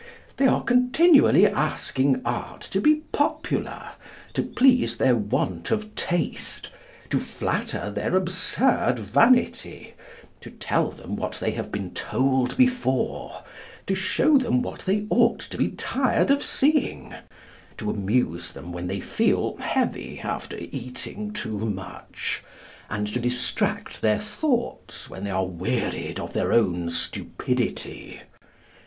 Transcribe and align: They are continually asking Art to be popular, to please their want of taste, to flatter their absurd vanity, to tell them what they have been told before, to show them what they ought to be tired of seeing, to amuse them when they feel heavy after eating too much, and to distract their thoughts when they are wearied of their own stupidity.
They 0.37 0.47
are 0.47 0.63
continually 0.63 1.45
asking 1.45 2.23
Art 2.25 2.61
to 2.71 2.81
be 2.81 3.01
popular, 3.11 3.91
to 4.33 4.41
please 4.41 4.97
their 4.97 5.15
want 5.15 5.69
of 5.69 5.93
taste, 5.93 6.69
to 7.11 7.19
flatter 7.19 7.91
their 7.91 8.15
absurd 8.15 8.95
vanity, 8.97 9.93
to 10.39 10.49
tell 10.49 10.89
them 10.89 11.15
what 11.15 11.33
they 11.33 11.51
have 11.51 11.71
been 11.71 11.91
told 11.93 12.57
before, 12.57 13.43
to 13.85 13.93
show 13.93 14.39
them 14.39 14.63
what 14.63 14.79
they 14.87 15.05
ought 15.11 15.39
to 15.41 15.55
be 15.59 15.67
tired 15.69 16.31
of 16.31 16.41
seeing, 16.43 17.13
to 17.77 17.91
amuse 17.91 18.53
them 18.53 18.71
when 18.71 18.87
they 18.87 19.01
feel 19.01 19.55
heavy 19.57 20.19
after 20.21 20.57
eating 20.57 21.31
too 21.31 21.59
much, 21.59 22.43
and 22.89 23.05
to 23.13 23.19
distract 23.19 24.01
their 24.01 24.19
thoughts 24.19 25.11
when 25.11 25.23
they 25.25 25.29
are 25.29 25.45
wearied 25.45 26.19
of 26.19 26.33
their 26.33 26.53
own 26.53 26.89
stupidity. 26.89 28.23